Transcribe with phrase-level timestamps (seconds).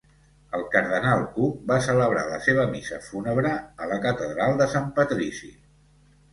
[0.59, 3.53] El cardenal Cook va celebrar la seva missa fúnebre
[3.87, 5.55] a la catedral de Sant Patrici.